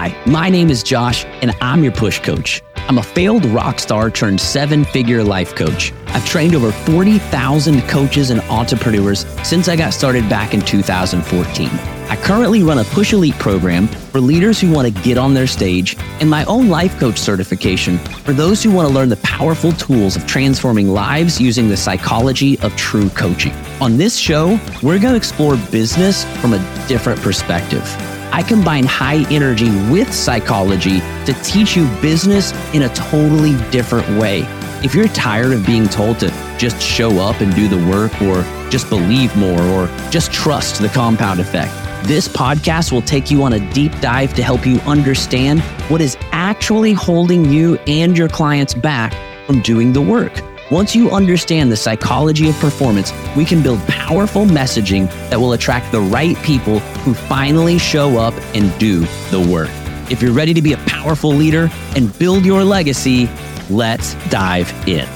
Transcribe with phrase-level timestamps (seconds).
[0.00, 2.62] Hi, my name is Josh, and I'm your push coach.
[2.88, 5.92] I'm a failed rock star turned seven figure life coach.
[6.06, 11.68] I've trained over 40,000 coaches and entrepreneurs since I got started back in 2014.
[11.68, 15.46] I currently run a Push Elite program for leaders who want to get on their
[15.46, 19.72] stage and my own life coach certification for those who want to learn the powerful
[19.72, 23.52] tools of transforming lives using the psychology of true coaching.
[23.82, 27.84] On this show, we're going to explore business from a different perspective.
[28.32, 34.42] I combine high energy with psychology to teach you business in a totally different way.
[34.82, 38.42] If you're tired of being told to just show up and do the work, or
[38.70, 41.72] just believe more, or just trust the compound effect,
[42.04, 45.60] this podcast will take you on a deep dive to help you understand
[45.90, 49.12] what is actually holding you and your clients back
[49.46, 50.49] from doing the work.
[50.70, 55.90] Once you understand the psychology of performance, we can build powerful messaging that will attract
[55.90, 59.00] the right people who finally show up and do
[59.32, 59.68] the work.
[60.12, 63.28] If you're ready to be a powerful leader and build your legacy,
[63.68, 65.08] let's dive in.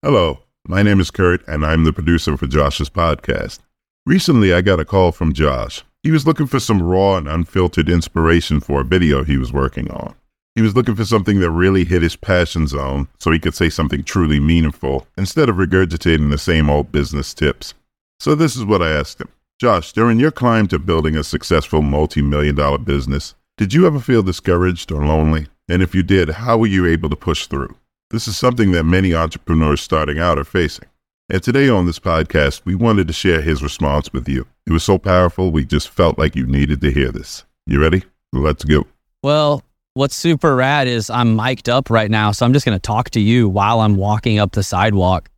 [0.00, 3.58] Hello, my name is Kurt, and I'm the producer for Josh's podcast.
[4.06, 5.84] Recently, I got a call from Josh.
[6.02, 9.90] He was looking for some raw and unfiltered inspiration for a video he was working
[9.90, 10.14] on.
[10.54, 13.70] He was looking for something that really hit his passion zone so he could say
[13.70, 17.72] something truly meaningful instead of regurgitating the same old business tips.
[18.20, 21.82] So, this is what I asked him Josh, during your climb to building a successful
[21.82, 25.46] multi million dollar business, did you ever feel discouraged or lonely?
[25.68, 27.76] And if you did, how were you able to push through?
[28.10, 30.88] This is something that many entrepreneurs starting out are facing.
[31.30, 34.46] And today on this podcast, we wanted to share his response with you.
[34.66, 37.44] It was so powerful, we just felt like you needed to hear this.
[37.66, 38.02] You ready?
[38.32, 38.86] Let's go.
[39.22, 39.62] Well,
[39.94, 42.32] what's super rad is I'm mic'd up right now.
[42.32, 45.28] So I'm just going to talk to you while I'm walking up the sidewalk.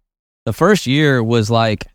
[0.47, 1.87] The first year was like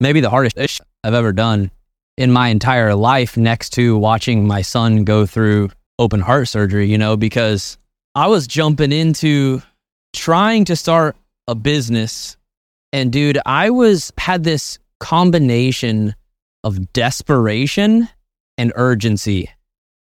[0.00, 1.70] maybe the hardest I've ever done
[2.16, 6.98] in my entire life next to watching my son go through open heart surgery, you
[6.98, 7.78] know, because
[8.14, 9.62] I was jumping into
[10.12, 12.36] trying to start a business.
[12.92, 16.14] And dude, I was had this combination
[16.64, 18.08] of desperation
[18.56, 19.50] and urgency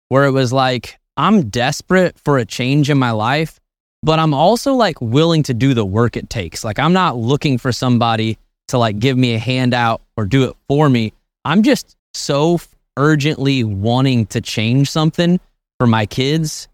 [0.09, 3.59] where it was like, I'm desperate for a change in my life,
[4.03, 6.63] but I'm also like willing to do the work it takes.
[6.63, 8.37] Like I'm not looking for somebody
[8.69, 11.13] to like give me a handout or do it for me.
[11.45, 12.59] I'm just so
[12.97, 15.39] urgently wanting to change something
[15.79, 16.67] for my kids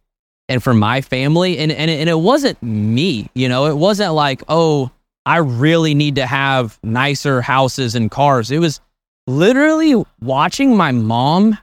[0.50, 1.58] and for my family.
[1.58, 4.92] And, and, and it wasn't me, you know, it wasn't like, oh,
[5.26, 8.50] I really need to have nicer houses and cars.
[8.50, 8.80] It was
[9.28, 11.58] literally watching my mom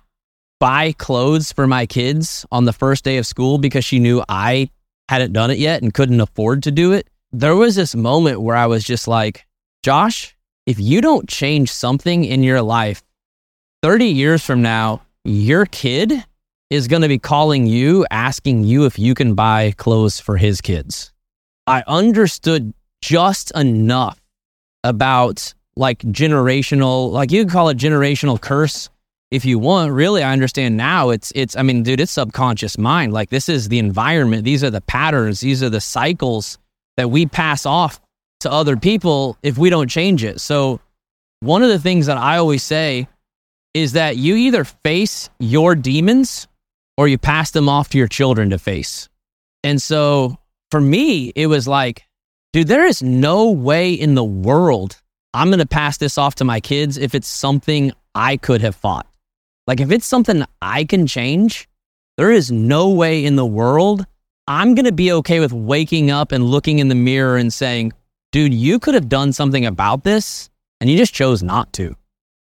[0.60, 4.70] buy clothes for my kids on the first day of school because she knew I
[5.08, 7.08] hadn't done it yet and couldn't afford to do it.
[7.32, 9.46] There was this moment where I was just like,
[9.82, 13.02] Josh, if you don't change something in your life,
[13.82, 16.24] 30 years from now, your kid
[16.70, 20.60] is going to be calling you, asking you if you can buy clothes for his
[20.60, 21.12] kids.
[21.66, 22.72] I understood
[23.02, 24.20] just enough
[24.82, 28.88] about like generational, like you could call it generational curse
[29.34, 33.12] if you want really i understand now it's it's i mean dude it's subconscious mind.
[33.12, 34.44] Like this is the environment.
[34.44, 35.40] These are the patterns.
[35.40, 36.58] These are the cycles
[36.96, 38.00] that we pass off
[38.40, 40.40] to other people if we don't change it.
[40.40, 40.80] So
[41.40, 43.08] one of the things that i always say
[43.74, 46.46] is that you either face your demons
[46.96, 49.08] or you pass them off to your children to face.
[49.64, 50.38] And so
[50.70, 52.04] for me it was like
[52.52, 55.00] dude there is no way in the world
[55.32, 58.74] i'm going to pass this off to my kids if it's something i could have
[58.74, 59.06] fought
[59.66, 61.68] like if it's something I can change,
[62.16, 64.06] there is no way in the world
[64.46, 67.92] I'm going to be okay with waking up and looking in the mirror and saying,
[68.30, 71.96] dude, you could have done something about this and you just chose not to.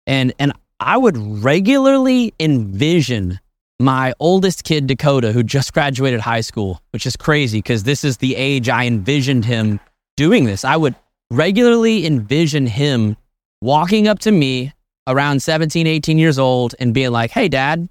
[0.07, 3.39] And, and I would regularly envision
[3.79, 8.17] my oldest kid, Dakota, who just graduated high school, which is crazy because this is
[8.17, 9.79] the age I envisioned him
[10.17, 10.65] doing this.
[10.65, 10.95] I would
[11.31, 13.17] regularly envision him
[13.61, 14.73] walking up to me
[15.11, 17.89] around 17, 18 years old and being like, hey, dad,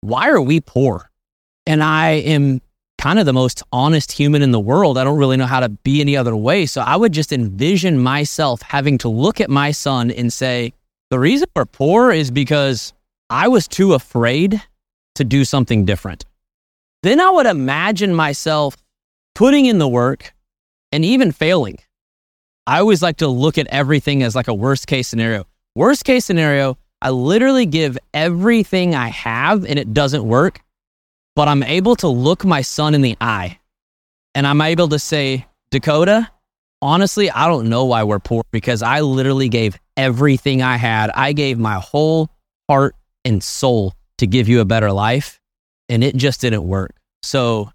[0.00, 1.10] why are we poor?
[1.66, 2.60] And I am
[2.98, 4.98] kind of the most honest human in the world.
[4.98, 6.66] I don't really know how to be any other way.
[6.66, 10.72] So I would just envision myself having to look at my son and say,
[11.10, 12.92] the reason we're poor is because
[13.28, 14.62] I was too afraid
[15.16, 16.24] to do something different.
[17.02, 18.76] Then I would imagine myself
[19.34, 20.32] putting in the work
[20.92, 21.78] and even failing.
[22.66, 25.46] I always like to look at everything as like a worst case scenario.
[25.74, 30.60] Worst case scenario, I literally give everything I have and it doesn't work,
[31.34, 33.58] but I'm able to look my son in the eye
[34.34, 36.30] and I'm able to say, Dakota,
[36.82, 41.10] honestly, I don't know why we're poor because I literally gave everything I had.
[41.14, 42.28] I gave my whole
[42.68, 45.40] heart and soul to give you a better life.
[45.88, 46.94] And it just didn't work.
[47.22, 47.70] So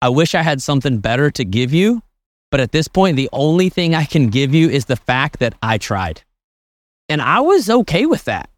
[0.00, 2.02] I wish I had something better to give you.
[2.50, 5.54] But at this point, the only thing I can give you is the fact that
[5.62, 6.22] I tried.
[7.12, 8.48] And I was okay with that.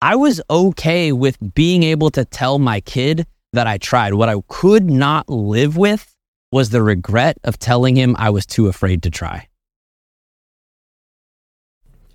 [0.00, 4.14] I was okay with being able to tell my kid that I tried.
[4.14, 6.16] What I could not live with
[6.50, 9.48] was the regret of telling him I was too afraid to try.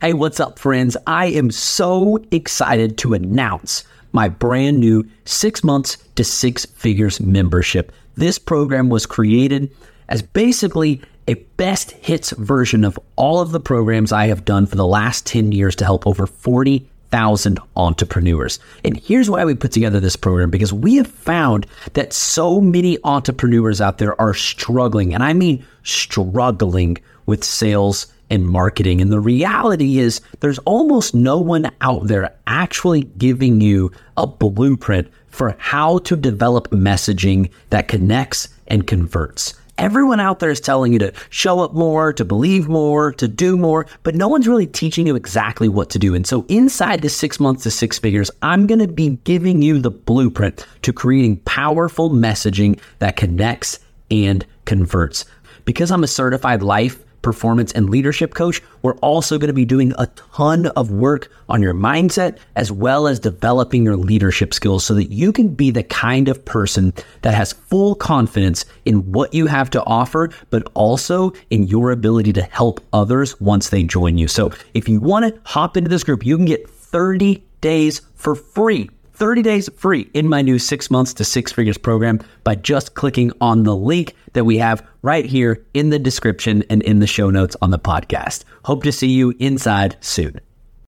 [0.02, 0.98] Hey, what's up, friends?
[1.06, 7.92] I am so excited to announce my brand new six months to six figures membership.
[8.16, 9.70] This program was created
[10.10, 14.76] as basically a best hits version of all of the programs I have done for
[14.76, 18.60] the last 10 years to help over 40,000 entrepreneurs.
[18.84, 22.98] And here's why we put together this program because we have found that so many
[23.04, 29.02] entrepreneurs out there are struggling, and I mean struggling with sales and marketing.
[29.02, 35.08] And the reality is, there's almost no one out there actually giving you a blueprint
[35.28, 39.54] for how to develop messaging that connects and converts.
[39.78, 43.58] Everyone out there is telling you to show up more, to believe more, to do
[43.58, 46.16] more, but no one's really teaching you exactly what to do.
[46.16, 49.80] And so, inside the six months to six figures, I'm going to be giving you
[49.80, 53.80] the blueprint to creating powerful messaging that connects
[54.10, 55.26] and converts.
[55.66, 59.94] Because I'm a certified life performance and leadership coach, we're also going to be doing
[59.98, 64.94] a ton of work on your mindset as well as developing your leadership skills so
[64.94, 66.94] that you can be the kind of person
[67.24, 72.32] that has full confidence in what you have to offer, but also in your ability
[72.32, 74.28] to help others once they join you.
[74.28, 78.36] So if you want to hop into this group, you can get 30 days for
[78.36, 82.96] free 30 days free in my new six months to six figures program by just
[82.96, 87.08] clicking on the link that we have right here in the description and in the
[87.08, 88.44] show notes on the podcast.
[88.66, 90.40] Hope to see you inside soon.